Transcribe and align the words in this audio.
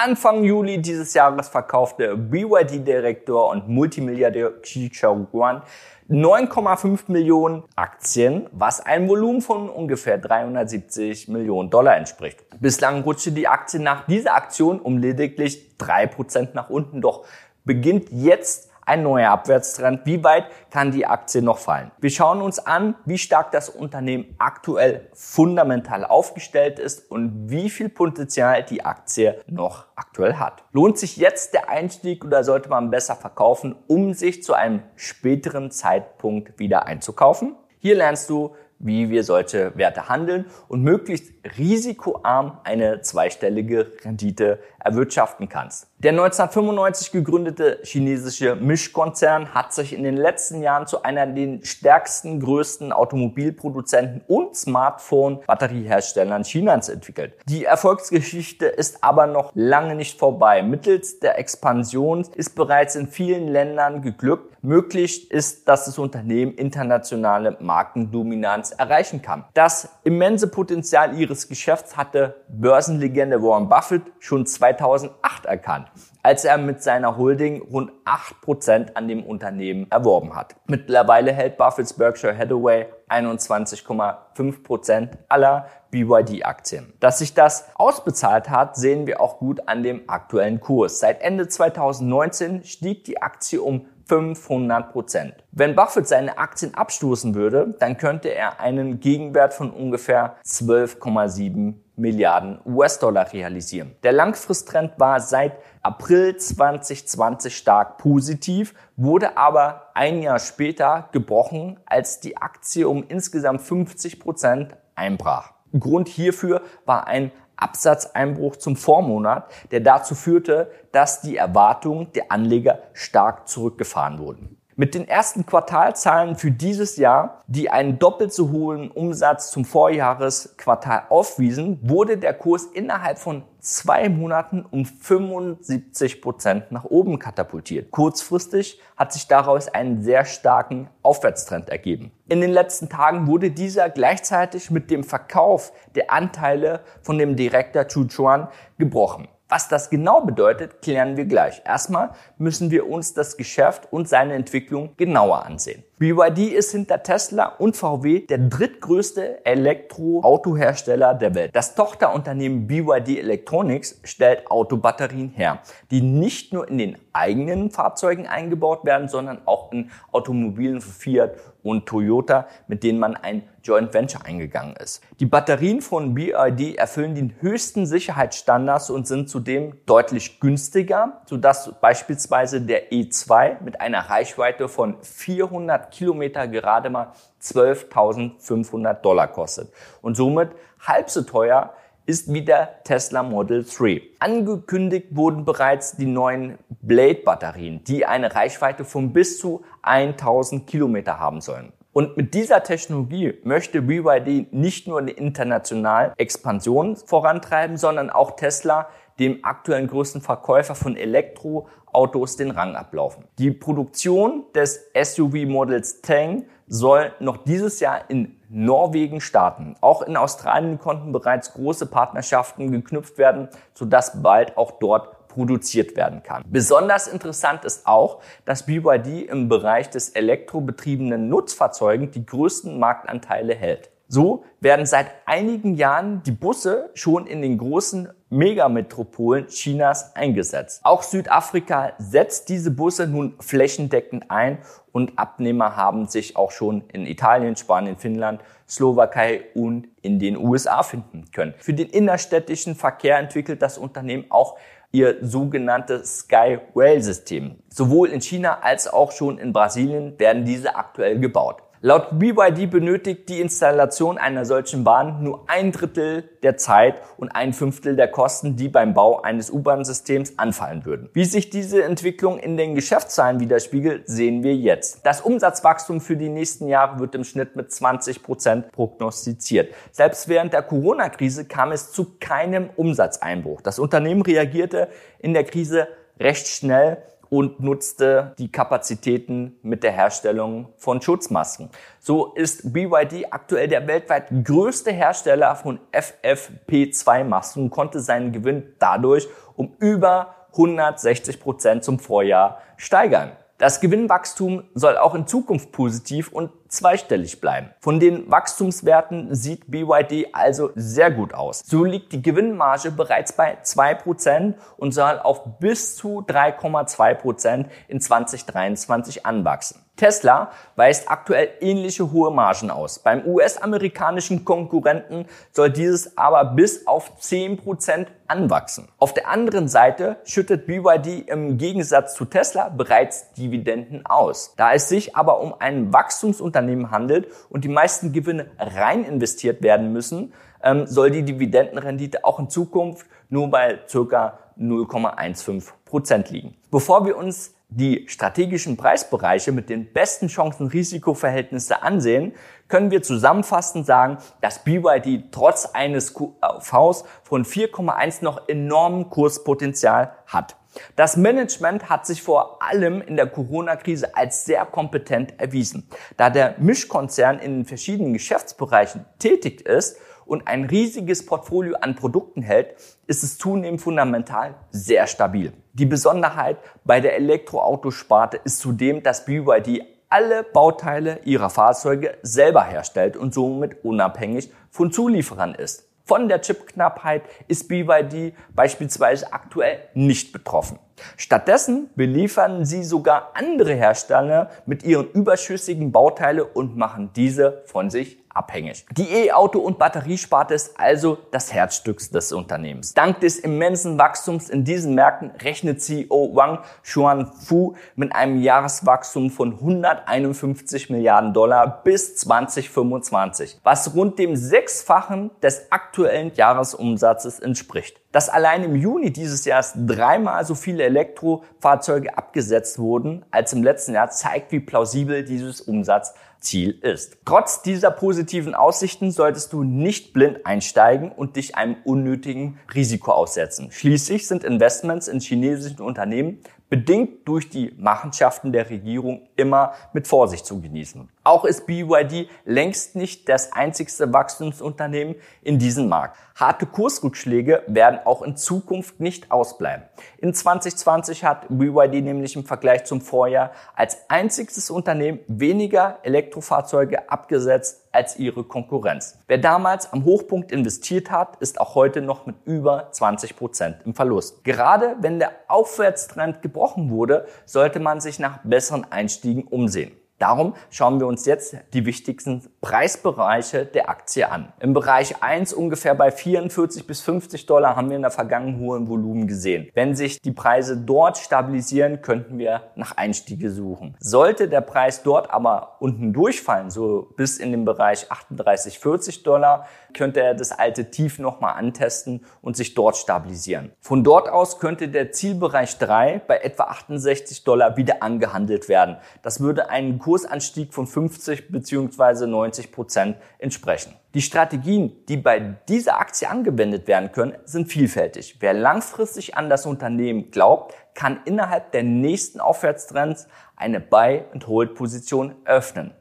Anfang 0.00 0.44
Juli 0.44 0.80
dieses 0.80 1.12
Jahres 1.12 1.48
verkaufte 1.48 2.16
BYD-Direktor 2.16 3.50
und 3.50 3.68
Multimilliardär 3.68 4.52
Xi 4.62 4.90
Chaoguan 4.90 5.62
9,5 6.08 7.10
Millionen 7.10 7.64
Aktien, 7.74 8.46
was 8.52 8.78
ein 8.78 9.08
Volumen 9.08 9.40
von 9.42 9.68
ungefähr 9.68 10.18
370 10.18 11.26
Millionen 11.26 11.70
Dollar 11.70 11.96
entspricht. 11.96 12.44
Bislang 12.60 13.02
rutschte 13.02 13.32
die 13.32 13.48
Aktie 13.48 13.80
nach 13.80 14.06
dieser 14.06 14.36
Aktion 14.36 14.78
um 14.78 14.98
lediglich 14.98 15.66
3% 15.80 16.50
nach 16.54 16.70
unten, 16.70 17.00
doch 17.00 17.26
beginnt 17.64 18.12
jetzt 18.12 18.67
ein 18.88 19.02
neuer 19.02 19.30
Abwärtstrend. 19.30 20.00
Wie 20.04 20.24
weit 20.24 20.46
kann 20.70 20.90
die 20.90 21.06
Aktie 21.06 21.42
noch 21.42 21.58
fallen? 21.58 21.90
Wir 21.98 22.10
schauen 22.10 22.40
uns 22.40 22.58
an, 22.58 22.94
wie 23.04 23.18
stark 23.18 23.52
das 23.52 23.68
Unternehmen 23.68 24.34
aktuell 24.38 25.08
fundamental 25.12 26.04
aufgestellt 26.04 26.78
ist 26.78 27.10
und 27.10 27.50
wie 27.50 27.70
viel 27.70 27.90
Potenzial 27.90 28.62
die 28.62 28.84
Aktie 28.84 29.40
noch 29.46 29.84
aktuell 29.94 30.34
hat. 30.34 30.64
Lohnt 30.72 30.98
sich 30.98 31.18
jetzt 31.18 31.54
der 31.54 31.68
Einstieg 31.68 32.24
oder 32.24 32.42
sollte 32.44 32.70
man 32.70 32.90
besser 32.90 33.14
verkaufen, 33.14 33.76
um 33.86 34.14
sich 34.14 34.42
zu 34.42 34.54
einem 34.54 34.82
späteren 34.96 35.70
Zeitpunkt 35.70 36.58
wieder 36.58 36.86
einzukaufen? 36.86 37.56
Hier 37.78 37.94
lernst 37.94 38.30
du, 38.30 38.54
wie 38.78 39.10
wir 39.10 39.24
solche 39.24 39.76
Werte 39.76 40.08
handeln 40.08 40.46
und 40.68 40.82
möglichst 40.82 41.32
risikoarm 41.58 42.60
eine 42.64 43.00
zweistellige 43.02 43.92
Rendite 44.04 44.60
erwirtschaften 44.78 45.48
kannst. 45.48 45.87
Der 46.00 46.12
1995 46.12 47.10
gegründete 47.10 47.80
chinesische 47.82 48.54
Mischkonzern 48.54 49.52
hat 49.52 49.72
sich 49.72 49.92
in 49.92 50.04
den 50.04 50.16
letzten 50.16 50.62
Jahren 50.62 50.86
zu 50.86 51.02
einer 51.02 51.26
der 51.26 51.58
stärksten, 51.64 52.38
größten 52.38 52.92
Automobilproduzenten 52.92 54.22
und 54.28 54.54
Smartphone-Batterieherstellern 54.54 56.44
Chinas 56.44 56.88
entwickelt. 56.88 57.34
Die 57.48 57.64
Erfolgsgeschichte 57.64 58.66
ist 58.66 59.02
aber 59.02 59.26
noch 59.26 59.50
lange 59.56 59.96
nicht 59.96 60.20
vorbei. 60.20 60.62
Mittels 60.62 61.18
der 61.18 61.36
Expansion 61.36 62.24
ist 62.36 62.54
bereits 62.54 62.94
in 62.94 63.08
vielen 63.08 63.48
Ländern 63.48 64.00
geglückt. 64.00 64.56
Möglich 64.62 65.32
ist, 65.32 65.66
dass 65.66 65.86
das 65.86 65.98
Unternehmen 65.98 66.54
internationale 66.54 67.56
Markendominanz 67.58 68.70
erreichen 68.70 69.20
kann. 69.20 69.44
Das 69.54 69.88
immense 70.04 70.46
Potenzial 70.46 71.18
ihres 71.18 71.48
Geschäfts 71.48 71.96
hatte 71.96 72.36
Börsenlegende 72.48 73.42
Warren 73.42 73.68
Buffett 73.68 74.02
schon 74.20 74.46
2008 74.46 75.46
erkannt 75.46 75.87
als 76.22 76.44
er 76.44 76.58
mit 76.58 76.82
seiner 76.82 77.16
Holding 77.16 77.62
rund 77.62 77.92
8% 78.04 78.94
an 78.94 79.08
dem 79.08 79.24
Unternehmen 79.24 79.90
erworben 79.90 80.34
hat. 80.34 80.56
Mittlerweile 80.66 81.32
hält 81.32 81.56
Buffetts 81.56 81.94
Berkshire 81.94 82.36
Hathaway 82.36 82.86
21,5% 83.08 85.08
aller 85.28 85.66
BYD-Aktien. 85.90 86.92
Dass 87.00 87.20
sich 87.20 87.34
das 87.34 87.68
ausbezahlt 87.74 88.50
hat, 88.50 88.76
sehen 88.76 89.06
wir 89.06 89.20
auch 89.20 89.38
gut 89.38 89.66
an 89.66 89.82
dem 89.82 90.02
aktuellen 90.06 90.60
Kurs. 90.60 91.00
Seit 91.00 91.22
Ende 91.22 91.48
2019 91.48 92.64
stieg 92.64 93.04
die 93.04 93.22
Aktie 93.22 93.62
um 93.62 93.86
500 94.08 94.90
Prozent. 94.90 95.34
Wenn 95.52 95.74
Buffett 95.74 96.08
seine 96.08 96.38
Aktien 96.38 96.74
abstoßen 96.74 97.34
würde, 97.34 97.74
dann 97.78 97.98
könnte 97.98 98.28
er 98.28 98.60
einen 98.60 99.00
Gegenwert 99.00 99.52
von 99.52 99.70
ungefähr 99.70 100.36
12,7 100.44 101.74
Milliarden 101.98 102.60
US-Dollar 102.64 103.32
realisieren. 103.32 103.96
Der 104.02 104.12
Langfristtrend 104.12 104.98
war 104.98 105.20
seit 105.20 105.58
April 105.82 106.36
2020 106.36 107.56
stark 107.56 107.98
positiv, 107.98 108.74
wurde 108.96 109.36
aber 109.36 109.90
ein 109.94 110.22
Jahr 110.22 110.38
später 110.38 111.08
gebrochen, 111.12 111.80
als 111.86 112.20
die 112.20 112.36
Aktie 112.36 112.88
um 112.88 113.04
insgesamt 113.06 113.60
50 113.60 114.20
Prozent 114.20 114.76
einbrach. 114.94 115.52
Grund 115.78 116.08
hierfür 116.08 116.62
war 116.86 117.06
ein 117.06 117.30
Absatzeinbruch 117.56 118.56
zum 118.56 118.76
Vormonat, 118.76 119.50
der 119.70 119.80
dazu 119.80 120.14
führte, 120.14 120.70
dass 120.92 121.20
die 121.20 121.36
Erwartungen 121.36 122.12
der 122.12 122.30
Anleger 122.30 122.78
stark 122.92 123.48
zurückgefahren 123.48 124.18
wurden. 124.18 124.57
Mit 124.80 124.94
den 124.94 125.08
ersten 125.08 125.44
Quartalzahlen 125.44 126.36
für 126.36 126.52
dieses 126.52 126.98
Jahr, 126.98 127.42
die 127.48 127.68
einen 127.68 127.98
doppelt 127.98 128.32
so 128.32 128.52
hohen 128.52 128.92
Umsatz 128.92 129.50
zum 129.50 129.64
Vorjahresquartal 129.64 131.02
aufwiesen, 131.08 131.80
wurde 131.82 132.16
der 132.16 132.32
Kurs 132.32 132.62
innerhalb 132.62 133.18
von 133.18 133.42
zwei 133.58 134.08
Monaten 134.08 134.64
um 134.70 134.84
75 134.84 136.22
Prozent 136.22 136.70
nach 136.70 136.84
oben 136.84 137.18
katapultiert. 137.18 137.90
Kurzfristig 137.90 138.80
hat 138.96 139.12
sich 139.12 139.26
daraus 139.26 139.66
einen 139.66 140.00
sehr 140.00 140.24
starken 140.24 140.88
Aufwärtstrend 141.02 141.70
ergeben. 141.70 142.12
In 142.28 142.40
den 142.40 142.52
letzten 142.52 142.88
Tagen 142.88 143.26
wurde 143.26 143.50
dieser 143.50 143.90
gleichzeitig 143.90 144.70
mit 144.70 144.92
dem 144.92 145.02
Verkauf 145.02 145.72
der 145.96 146.12
Anteile 146.12 146.82
von 147.02 147.18
dem 147.18 147.34
Direktor 147.34 147.88
Chu 147.88 148.06
Chuan 148.06 148.46
gebrochen. 148.78 149.26
Was 149.48 149.68
das 149.68 149.88
genau 149.88 150.20
bedeutet, 150.20 150.82
klären 150.82 151.16
wir 151.16 151.24
gleich. 151.24 151.62
Erstmal 151.64 152.10
müssen 152.36 152.70
wir 152.70 152.88
uns 152.88 153.14
das 153.14 153.36
Geschäft 153.36 153.88
und 153.90 154.08
seine 154.08 154.34
Entwicklung 154.34 154.94
genauer 154.96 155.46
ansehen. 155.46 155.84
BYD 156.00 156.52
ist 156.52 156.70
hinter 156.70 157.02
Tesla 157.02 157.46
und 157.58 157.76
VW 157.76 158.20
der 158.20 158.38
drittgrößte 158.38 159.44
Elektroautohersteller 159.44 161.14
der 161.14 161.34
Welt. 161.34 161.56
Das 161.56 161.74
Tochterunternehmen 161.74 162.68
BYD 162.68 163.18
Electronics 163.18 164.00
stellt 164.04 164.48
Autobatterien 164.48 165.30
her, 165.30 165.58
die 165.90 166.00
nicht 166.00 166.52
nur 166.52 166.68
in 166.68 166.78
den 166.78 166.98
eigenen 167.12 167.72
Fahrzeugen 167.72 168.28
eingebaut 168.28 168.84
werden, 168.84 169.08
sondern 169.08 169.40
auch 169.44 169.72
in 169.72 169.90
Automobilen 170.12 170.80
für 170.80 170.92
Fiat 170.92 171.34
und 171.64 171.86
Toyota, 171.86 172.46
mit 172.68 172.84
denen 172.84 173.00
man 173.00 173.16
ein 173.16 173.42
Joint 173.62 173.92
Venture 173.92 174.24
eingegangen 174.24 174.76
ist. 174.76 175.02
Die 175.20 175.26
Batterien 175.26 175.82
von 175.82 176.14
BYD 176.14 176.76
erfüllen 176.76 177.14
die 177.14 177.34
höchsten 177.40 177.86
Sicherheitsstandards 177.86 178.88
und 178.88 179.06
sind 179.06 179.28
zudem 179.28 179.74
deutlich 179.84 180.40
günstiger, 180.40 181.20
sodass 181.26 181.72
beispielsweise 181.80 182.62
der 182.62 182.90
E2 182.92 183.62
mit 183.62 183.80
einer 183.80 184.08
Reichweite 184.08 184.68
von 184.68 184.96
400 185.02 185.87
Kilometer 185.90 186.48
gerade 186.48 186.90
mal 186.90 187.12
12.500 187.42 188.94
Dollar 188.94 189.28
kostet 189.28 189.72
und 190.02 190.16
somit 190.16 190.50
halb 190.80 191.10
so 191.10 191.22
teuer 191.22 191.72
ist 192.08 192.32
wie 192.32 192.42
der 192.42 192.82
Tesla 192.84 193.22
Model 193.22 193.64
3. 193.64 194.00
Angekündigt 194.18 195.08
wurden 195.10 195.44
bereits 195.44 195.94
die 195.96 196.06
neuen 196.06 196.58
Blade-Batterien, 196.80 197.84
die 197.84 198.06
eine 198.06 198.34
Reichweite 198.34 198.86
von 198.86 199.12
bis 199.12 199.38
zu 199.38 199.62
1000 199.82 200.66
Kilometer 200.66 201.18
haben 201.18 201.42
sollen. 201.42 201.70
Und 201.98 202.16
mit 202.16 202.32
dieser 202.32 202.62
Technologie 202.62 203.34
möchte 203.42 203.82
BYD 203.82 204.52
nicht 204.52 204.86
nur 204.86 205.00
eine 205.00 205.10
internationale 205.10 206.12
Expansion 206.16 206.94
vorantreiben, 206.94 207.76
sondern 207.76 208.08
auch 208.08 208.36
Tesla, 208.36 208.86
dem 209.18 209.44
aktuellen 209.44 209.88
größten 209.88 210.20
Verkäufer 210.20 210.76
von 210.76 210.94
Elektroautos, 210.94 212.36
den 212.36 212.52
Rang 212.52 212.76
ablaufen. 212.76 213.24
Die 213.40 213.50
Produktion 213.50 214.44
des 214.54 214.92
SUV 214.94 215.48
Models 215.48 216.00
10 216.02 216.44
soll 216.68 217.10
noch 217.18 217.38
dieses 217.38 217.80
Jahr 217.80 218.08
in 218.08 218.36
Norwegen 218.48 219.20
starten. 219.20 219.74
Auch 219.80 220.02
in 220.02 220.16
Australien 220.16 220.78
konnten 220.78 221.10
bereits 221.10 221.52
große 221.54 221.86
Partnerschaften 221.86 222.70
geknüpft 222.70 223.18
werden, 223.18 223.48
sodass 223.74 224.22
bald 224.22 224.56
auch 224.56 224.78
dort 224.78 225.17
produziert 225.28 225.96
werden 225.96 226.22
kann. 226.22 226.42
Besonders 226.48 227.06
interessant 227.06 227.64
ist 227.64 227.86
auch, 227.86 228.20
dass 228.44 228.66
BYD 228.66 229.28
im 229.28 229.48
Bereich 229.48 229.90
des 229.90 230.10
elektrobetriebenen 230.10 231.28
Nutzfahrzeugen 231.28 232.10
die 232.10 232.24
größten 232.24 232.78
Marktanteile 232.78 233.54
hält. 233.54 233.90
So 234.08 234.44
werden 234.60 234.86
seit 234.86 235.08
einigen 235.26 235.74
Jahren 235.74 236.22
die 236.22 236.32
Busse 236.32 236.90
schon 236.94 237.26
in 237.26 237.42
den 237.42 237.58
großen 237.58 238.08
Megametropolen 238.30 239.48
Chinas 239.48 240.16
eingesetzt. 240.16 240.80
Auch 240.82 241.02
Südafrika 241.02 241.92
setzt 241.98 242.48
diese 242.48 242.70
Busse 242.70 243.06
nun 243.06 243.34
flächendeckend 243.38 244.30
ein 244.30 244.58
und 244.92 245.18
Abnehmer 245.18 245.76
haben 245.76 246.08
sich 246.08 246.36
auch 246.36 246.50
schon 246.50 246.84
in 246.92 247.06
Italien, 247.06 247.54
Spanien, 247.56 247.98
Finnland, 247.98 248.40
Slowakei 248.66 249.44
und 249.54 249.88
in 250.00 250.18
den 250.18 250.38
USA 250.38 250.82
finden 250.82 251.26
können. 251.30 251.54
Für 251.58 251.74
den 251.74 251.90
innerstädtischen 251.90 252.74
Verkehr 252.76 253.18
entwickelt 253.18 253.60
das 253.60 253.76
Unternehmen 253.76 254.24
auch 254.30 254.56
ihr 254.90 255.18
sogenanntes 255.20 256.20
Sky 256.20 256.58
Rail 256.74 257.02
System. 257.02 257.56
Sowohl 257.68 258.08
in 258.08 258.22
China 258.22 258.60
als 258.62 258.88
auch 258.88 259.12
schon 259.12 259.38
in 259.38 259.52
Brasilien 259.52 260.18
werden 260.18 260.46
diese 260.46 260.76
aktuell 260.76 261.18
gebaut. 261.18 261.62
Laut 261.80 262.18
BYD 262.18 262.68
benötigt 262.68 263.28
die 263.28 263.40
Installation 263.40 264.18
einer 264.18 264.44
solchen 264.44 264.82
Bahn 264.82 265.22
nur 265.22 265.44
ein 265.46 265.70
Drittel 265.70 266.28
der 266.42 266.56
Zeit 266.56 267.00
und 267.18 267.28
ein 267.28 267.52
Fünftel 267.52 267.94
der 267.94 268.08
Kosten, 268.08 268.56
die 268.56 268.68
beim 268.68 268.94
Bau 268.94 269.22
eines 269.22 269.48
U-Bahn-Systems 269.48 270.40
anfallen 270.40 270.84
würden. 270.84 271.08
Wie 271.12 271.24
sich 271.24 271.50
diese 271.50 271.84
Entwicklung 271.84 272.40
in 272.40 272.56
den 272.56 272.74
Geschäftszahlen 272.74 273.38
widerspiegelt, 273.38 274.08
sehen 274.08 274.42
wir 274.42 274.56
jetzt. 274.56 275.06
Das 275.06 275.20
Umsatzwachstum 275.20 276.00
für 276.00 276.16
die 276.16 276.30
nächsten 276.30 276.66
Jahre 276.66 276.98
wird 276.98 277.14
im 277.14 277.22
Schnitt 277.22 277.54
mit 277.54 277.70
20 277.70 278.24
Prozent 278.24 278.72
prognostiziert. 278.72 279.72
Selbst 279.92 280.28
während 280.28 280.54
der 280.54 280.62
Corona-Krise 280.62 281.44
kam 281.44 281.70
es 281.70 281.92
zu 281.92 282.16
keinem 282.18 282.70
Umsatzeinbruch. 282.74 283.60
Das 283.60 283.78
Unternehmen 283.78 284.22
reagierte 284.22 284.88
in 285.20 285.32
der 285.32 285.44
Krise 285.44 285.86
recht 286.18 286.48
schnell 286.48 287.04
und 287.30 287.60
nutzte 287.60 288.34
die 288.38 288.50
Kapazitäten 288.50 289.58
mit 289.62 289.82
der 289.82 289.92
Herstellung 289.92 290.68
von 290.76 291.02
Schutzmasken. 291.02 291.70
So 292.00 292.32
ist 292.34 292.72
BYD 292.72 293.26
aktuell 293.30 293.68
der 293.68 293.86
weltweit 293.86 294.26
größte 294.44 294.90
Hersteller 294.92 295.56
von 295.56 295.80
FFP2-Masken 295.92 297.64
und 297.64 297.70
konnte 297.70 298.00
seinen 298.00 298.32
Gewinn 298.32 298.74
dadurch 298.78 299.28
um 299.56 299.72
über 299.78 300.34
160 300.52 301.40
Prozent 301.40 301.84
zum 301.84 301.98
Vorjahr 301.98 302.60
steigern. 302.76 303.32
Das 303.58 303.80
Gewinnwachstum 303.80 304.62
soll 304.74 304.96
auch 304.96 305.16
in 305.16 305.26
Zukunft 305.26 305.72
positiv 305.72 306.30
und 306.30 306.52
zweistellig 306.68 307.40
bleiben. 307.40 307.70
Von 307.80 308.00
den 308.00 308.30
Wachstumswerten 308.30 309.34
sieht 309.34 309.70
BYD 309.70 310.34
also 310.34 310.70
sehr 310.74 311.10
gut 311.10 311.34
aus. 311.34 311.62
So 311.66 311.84
liegt 311.84 312.12
die 312.12 312.22
Gewinnmarge 312.22 312.90
bereits 312.90 313.32
bei 313.32 313.58
2% 313.62 314.54
und 314.76 314.92
soll 314.92 315.18
auf 315.18 315.58
bis 315.58 315.96
zu 315.96 316.20
3,2% 316.20 317.66
in 317.88 318.00
2023 318.00 319.26
anwachsen. 319.26 319.82
Tesla 319.98 320.52
weist 320.76 321.10
aktuell 321.10 321.50
ähnliche 321.60 322.10
hohe 322.12 322.30
Margen 322.30 322.70
aus. 322.70 323.00
Beim 323.00 323.26
US-amerikanischen 323.26 324.44
Konkurrenten 324.44 325.26
soll 325.52 325.70
dieses 325.70 326.16
aber 326.16 326.44
bis 326.44 326.86
auf 326.86 327.12
10% 327.20 328.06
anwachsen. 328.28 328.88
Auf 328.98 329.12
der 329.12 329.28
anderen 329.28 329.68
Seite 329.68 330.16
schüttet 330.24 330.66
BYD 330.66 331.28
im 331.28 331.58
Gegensatz 331.58 332.14
zu 332.14 332.24
Tesla 332.24 332.68
bereits 332.68 333.32
Dividenden 333.32 334.06
aus. 334.06 334.54
Da 334.56 334.72
es 334.72 334.88
sich 334.88 335.16
aber 335.16 335.40
um 335.40 335.54
ein 335.58 335.92
Wachstumsunternehmen 335.92 336.57
handelt 336.90 337.28
und 337.48 337.64
die 337.64 337.68
meisten 337.68 338.12
Gewinne 338.12 338.46
rein 338.58 339.04
investiert 339.04 339.62
werden 339.62 339.92
müssen, 339.92 340.32
ähm, 340.62 340.86
soll 340.86 341.10
die 341.10 341.22
Dividendenrendite 341.22 342.24
auch 342.24 342.38
in 342.38 342.50
Zukunft 342.50 343.06
nur 343.28 343.50
bei 343.50 343.78
circa 343.88 344.38
0,15 344.58 346.32
liegen. 346.32 346.54
Bevor 346.70 347.06
wir 347.06 347.16
uns 347.16 347.54
die 347.70 348.06
strategischen 348.08 348.76
Preisbereiche 348.76 349.52
mit 349.52 349.68
den 349.68 349.92
besten 349.92 350.28
Chancen-Risikoverhältnisse 350.28 351.82
ansehen, 351.82 352.32
können 352.66 352.90
wir 352.90 353.02
zusammenfassend 353.02 353.84
sagen, 353.84 354.18
dass 354.40 354.64
BYD 354.64 355.30
trotz 355.30 355.66
eines 355.66 356.14
QVs 356.14 357.04
von 357.22 357.44
4,1 357.44 358.24
noch 358.24 358.48
enormen 358.48 359.10
Kurspotenzial 359.10 360.12
hat. 360.26 360.56
Das 360.96 361.16
Management 361.16 361.88
hat 361.88 362.06
sich 362.06 362.22
vor 362.22 362.62
allem 362.62 363.00
in 363.00 363.16
der 363.16 363.26
Corona-Krise 363.26 364.16
als 364.16 364.44
sehr 364.44 364.64
kompetent 364.66 365.38
erwiesen. 365.40 365.88
Da 366.16 366.30
der 366.30 366.54
Mischkonzern 366.58 367.38
in 367.38 367.58
den 367.58 367.64
verschiedenen 367.64 368.12
Geschäftsbereichen 368.12 369.04
tätig 369.18 369.62
ist 369.62 369.98
und 370.26 370.46
ein 370.46 370.64
riesiges 370.64 371.24
Portfolio 371.24 371.76
an 371.80 371.94
Produkten 371.94 372.42
hält, 372.42 372.74
ist 373.06 373.22
es 373.22 373.38
zunehmend 373.38 373.80
fundamental 373.80 374.54
sehr 374.70 375.06
stabil. 375.06 375.52
Die 375.72 375.86
Besonderheit 375.86 376.58
bei 376.84 377.00
der 377.00 377.16
Elektroautosparte 377.16 378.40
ist 378.44 378.58
zudem, 378.58 379.02
dass 379.02 379.24
BYD 379.24 379.82
alle 380.10 380.42
Bauteile 380.42 381.20
ihrer 381.24 381.50
Fahrzeuge 381.50 382.16
selber 382.22 382.64
herstellt 382.64 383.16
und 383.16 383.34
somit 383.34 383.84
unabhängig 383.84 384.50
von 384.70 384.92
Zulieferern 384.92 385.54
ist. 385.54 385.87
Von 386.08 386.30
der 386.30 386.40
Chipknappheit 386.40 387.24
ist 387.48 387.68
BYD 387.68 388.32
beispielsweise 388.54 389.30
aktuell 389.34 389.80
nicht 389.92 390.32
betroffen. 390.32 390.78
Stattdessen 391.18 391.90
beliefern 391.96 392.64
sie 392.64 392.82
sogar 392.82 393.32
andere 393.34 393.74
Hersteller 393.74 394.48
mit 394.64 394.84
ihren 394.84 395.10
überschüssigen 395.10 395.92
Bauteile 395.92 396.46
und 396.46 396.78
machen 396.78 397.10
diese 397.14 397.62
von 397.66 397.90
sich 397.90 398.16
abhängig. 398.38 398.86
Die 398.92 399.26
E-Auto- 399.26 399.58
und 399.58 399.78
Batteriesparte 399.78 400.54
ist 400.54 400.78
also 400.78 401.18
das 401.32 401.52
Herzstück 401.52 401.98
des 402.10 402.32
Unternehmens. 402.32 402.94
Dank 402.94 403.20
des 403.20 403.38
immensen 403.38 403.98
Wachstums 403.98 404.48
in 404.48 404.64
diesen 404.64 404.94
Märkten 404.94 405.32
rechnet 405.42 405.82
CEO 405.82 406.30
Wang 406.34 406.60
Xuanfu 406.84 407.74
mit 407.96 408.14
einem 408.14 408.40
Jahreswachstum 408.40 409.30
von 409.30 409.54
151 409.54 410.88
Milliarden 410.90 411.34
Dollar 411.34 411.82
bis 411.82 412.16
2025, 412.16 413.60
was 413.64 413.94
rund 413.94 414.18
dem 414.18 414.36
Sechsfachen 414.36 415.30
des 415.42 415.70
aktuellen 415.72 416.32
Jahresumsatzes 416.34 417.40
entspricht. 417.40 418.00
Dass 418.10 418.30
allein 418.30 418.64
im 418.64 418.74
Juni 418.74 419.12
dieses 419.12 419.44
Jahres 419.44 419.74
dreimal 419.76 420.44
so 420.46 420.54
viele 420.54 420.84
Elektrofahrzeuge 420.84 422.16
abgesetzt 422.16 422.78
wurden 422.78 423.24
als 423.30 423.52
im 423.52 423.62
letzten 423.62 423.92
Jahr, 423.92 424.08
zeigt, 424.08 424.50
wie 424.50 424.60
plausibel 424.60 425.24
dieses 425.24 425.60
Umsatzziel 425.60 426.70
ist. 426.80 427.18
Trotz 427.26 427.60
dieser 427.60 427.90
positiven 427.90 428.54
Aussichten 428.54 429.10
solltest 429.10 429.52
du 429.52 429.62
nicht 429.62 430.14
blind 430.14 430.46
einsteigen 430.46 431.12
und 431.12 431.36
dich 431.36 431.56
einem 431.56 431.76
unnötigen 431.84 432.58
Risiko 432.74 433.12
aussetzen. 433.12 433.70
Schließlich 433.70 434.26
sind 434.26 434.42
Investments 434.42 435.06
in 435.06 435.20
chinesischen 435.20 435.82
Unternehmen 435.82 436.40
bedingt 436.70 437.26
durch 437.26 437.48
die 437.48 437.74
Machenschaften 437.78 438.52
der 438.52 438.68
Regierung 438.68 439.28
immer 439.36 439.72
mit 439.92 440.06
Vorsicht 440.06 440.44
zu 440.44 440.60
genießen. 440.60 441.08
Auch 441.24 441.44
ist 441.44 441.66
BYD 441.66 442.28
längst 442.44 442.96
nicht 442.96 443.28
das 443.28 443.52
einzigste 443.52 444.12
Wachstumsunternehmen 444.12 445.16
in 445.42 445.58
diesem 445.58 445.88
Markt. 445.88 446.16
Harte 446.34 446.66
Kursrückschläge 446.66 447.62
werden 447.66 448.00
auch 448.04 448.22
in 448.22 448.36
Zukunft 448.36 449.00
nicht 449.00 449.30
ausbleiben. 449.30 449.84
In 450.18 450.34
2020 450.34 451.24
hat 451.24 451.46
BYD 451.48 452.04
nämlich 452.04 452.36
im 452.36 452.44
Vergleich 452.44 452.84
zum 452.84 453.00
Vorjahr 453.00 453.52
als 453.74 454.08
einziges 454.08 454.70
Unternehmen 454.70 455.20
weniger 455.26 455.98
Elektrofahrzeuge 456.02 457.10
abgesetzt 457.10 457.87
als 457.98 458.16
ihre 458.16 458.44
Konkurrenz. 458.44 459.18
Wer 459.26 459.38
damals 459.38 459.92
am 459.92 460.04
Hochpunkt 460.04 460.52
investiert 460.52 461.10
hat, 461.10 461.34
ist 461.40 461.60
auch 461.60 461.74
heute 461.74 462.00
noch 462.00 462.26
mit 462.26 462.36
über 462.44 462.92
20 462.92 463.34
Prozent 463.34 463.78
im 463.84 463.92
Verlust. 463.92 464.44
Gerade 464.44 464.94
wenn 465.00 465.18
der 465.18 465.32
Aufwärtstrend 465.48 466.40
gebrochen 466.40 466.90
wurde, 466.90 467.26
sollte 467.44 467.80
man 467.80 468.00
sich 468.00 468.20
nach 468.20 468.38
besseren 468.44 468.86
Einstiegen 468.92 469.42
umsehen. 469.42 469.90
Darum 470.18 470.54
schauen 470.70 470.98
wir 470.98 471.06
uns 471.06 471.26
jetzt 471.26 471.56
die 471.72 471.86
wichtigsten 471.86 472.42
Preisbereiche 472.60 473.64
der 473.64 473.88
Aktie 473.88 474.28
an. 474.28 474.52
Im 474.58 474.74
Bereich 474.74 475.22
1 475.22 475.52
ungefähr 475.52 475.94
bei 475.94 476.10
44 476.10 476.88
bis 476.88 477.00
50 477.02 477.46
Dollar 477.46 477.76
haben 477.76 477.88
wir 477.88 477.96
in 477.96 478.02
der 478.02 478.10
Vergangenheit 478.10 478.58
hohen 478.58 478.88
Volumen 478.88 479.26
gesehen. 479.28 479.70
Wenn 479.74 479.94
sich 479.94 480.20
die 480.20 480.32
Preise 480.32 480.76
dort 480.76 481.18
stabilisieren, 481.18 482.02
könnten 482.02 482.38
wir 482.38 482.62
nach 482.74 482.96
Einstiege 482.96 483.50
suchen. 483.50 483.96
Sollte 484.00 484.48
der 484.48 484.62
Preis 484.62 485.02
dort 485.02 485.30
aber 485.30 485.76
unten 485.80 486.12
durchfallen, 486.12 486.70
so 486.70 487.12
bis 487.16 487.38
in 487.38 487.52
den 487.52 487.64
Bereich 487.64 488.10
38, 488.10 488.78
40 488.78 489.22
Dollar, 489.22 489.66
könnte 489.94 490.20
er 490.20 490.34
das 490.34 490.52
alte 490.52 490.90
Tief 490.90 491.18
nochmal 491.18 491.54
antesten 491.54 492.24
und 492.42 492.56
sich 492.56 492.74
dort 492.74 492.96
stabilisieren. 492.96 493.72
Von 493.80 494.02
dort 494.04 494.28
aus 494.28 494.58
könnte 494.58 494.88
der 494.88 495.12
Zielbereich 495.12 495.78
3 495.78 496.22
bei 496.26 496.38
etwa 496.38 496.64
68 496.64 497.44
Dollar 497.44 497.76
wieder 497.76 498.02
angehandelt 498.02 498.68
werden. 498.68 498.96
Das 499.22 499.40
würde 499.40 499.70
einen 499.70 499.98
Kursanstieg 500.08 500.72
von 500.72 500.86
50 500.86 501.52
bzw. 501.52 502.26
90 502.26 502.72
Prozent 502.72 503.18
entsprechen. 503.38 503.92
Die 504.14 504.22
Strategien, 504.22 505.04
die 505.06 505.18
bei 505.18 505.38
dieser 505.68 506.00
Aktie 506.00 506.30
angewendet 506.30 506.88
werden 506.88 507.12
können, 507.12 507.34
sind 507.44 507.68
vielfältig. 507.68 508.38
Wer 508.40 508.54
langfristig 508.54 509.36
an 509.36 509.50
das 509.50 509.66
Unternehmen 509.66 510.30
glaubt, 510.30 510.74
kann 510.94 511.20
innerhalb 511.26 511.72
der 511.72 511.82
nächsten 511.82 512.40
Aufwärtstrends 512.40 513.28
eine 513.54 513.80
Buy-and-Hold-Position 513.80 515.34
öffnen. 515.44 515.92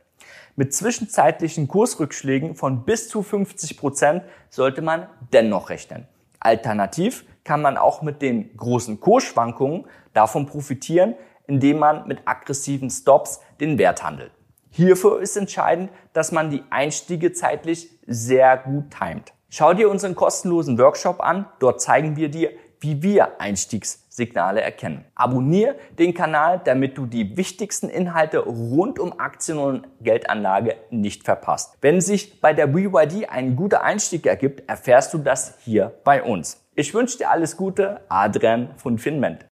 Mit 0.55 0.74
zwischenzeitlichen 0.74 1.67
Kursrückschlägen 1.67 2.55
von 2.55 2.86
bis 2.86 3.10
zu 3.10 3.24
50 3.24 3.77
Prozent 3.77 4.24
sollte 4.50 4.82
man 4.82 5.08
dennoch 5.34 5.70
rechnen. 5.70 6.08
Alternativ 6.39 7.25
kann 7.43 7.62
man 7.62 7.75
auch 7.75 8.01
mit 8.01 8.22
den 8.22 8.55
großen 8.55 9.01
Kursschwankungen 9.01 9.86
davon 10.13 10.46
profitieren, 10.46 11.15
indem 11.48 11.80
man 11.80 12.08
mit 12.08 12.20
aggressiven 12.25 12.89
Stops 12.89 13.39
den 13.60 13.77
Wert 13.77 14.04
handelt. 14.04 14.32
Hierfür 14.70 15.22
ist 15.22 15.36
entscheidend, 15.38 15.89
dass 16.13 16.32
man 16.32 16.51
die 16.51 16.63
Einstiege 16.70 17.34
zeitlich 17.34 17.89
sehr 18.06 18.58
gut 18.58 18.92
timet. 18.92 19.34
Schau 19.50 19.74
dir 19.74 19.89
unseren 19.89 20.13
kostenlosen 20.13 20.77
Workshop 20.77 21.22
an. 21.22 21.46
Dort 21.60 21.82
zeigen 21.82 22.16
wir 22.16 22.30
dir, 22.30 22.51
wie 22.80 23.01
wir 23.01 23.39
Einstiegssignale 23.42 24.62
erkennen. 24.62 25.06
Abonniere 25.16 25.75
den 25.98 26.13
Kanal, 26.13 26.62
damit 26.63 26.98
du 26.98 27.06
die 27.06 27.38
wichtigsten 27.38 27.89
Inhalte 27.89 28.39
rund 28.39 29.00
um 29.00 29.20
Aktien 29.20 29.58
und 29.58 29.88
Geldanlage 30.01 30.75
nicht 30.92 31.24
verpasst. 31.24 31.77
Wenn 31.82 32.01
sich 32.01 32.42
bei 32.42 32.54
der 32.54 32.68
BYD 32.68 33.30
ein 33.30 33.56
guter 33.56 33.84
Einstieg 33.84 34.25
ergibt, 34.27 34.70
erfährst 34.70 35.13
du 35.13 35.18
das 35.18 35.56
hier 35.62 35.94
bei 36.04 36.22
uns. 36.22 36.63
Ich 36.75 36.94
wünsche 36.94 37.18
dir 37.18 37.32
alles 37.32 37.58
Gute, 37.58 38.01
Adrian 38.10 38.75
von 38.77 39.00
Finment. 39.00 39.47